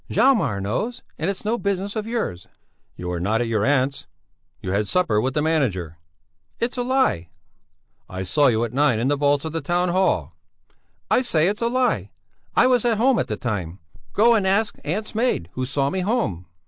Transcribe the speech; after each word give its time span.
"Hjalmar 0.09 0.59
knows, 0.59 1.03
and 1.19 1.29
it's 1.29 1.45
no 1.45 1.59
business 1.59 1.95
of 1.95 2.07
yours." 2.07 2.47
"You 2.95 3.09
were 3.09 3.19
not 3.19 3.39
at 3.39 3.47
your 3.47 3.63
aunt's! 3.63 4.07
You 4.59 4.71
had 4.71 4.87
supper 4.87 5.21
with 5.21 5.35
the 5.35 5.43
manager!" 5.43 5.99
"It's 6.59 6.75
a 6.75 6.81
lie!" 6.81 7.29
"I 8.09 8.23
saw 8.23 8.47
you 8.47 8.63
at 8.63 8.73
nine 8.73 8.97
in 8.99 9.09
the 9.09 9.15
vaults 9.15 9.45
of 9.45 9.53
the 9.53 9.61
Town 9.61 9.89
hall." 9.89 10.33
"I 11.11 11.21
say 11.21 11.47
it's 11.47 11.61
a 11.61 11.67
lie! 11.67 12.09
I 12.55 12.65
was 12.65 12.83
at 12.83 12.97
home 12.97 13.19
at 13.19 13.27
that 13.27 13.41
time! 13.41 13.77
Go 14.11 14.33
and 14.33 14.47
ask 14.47 14.75
aunt's 14.83 15.13
maid 15.13 15.49
who 15.53 15.67
saw 15.67 15.91
me 15.91 15.99
home." 15.99 16.47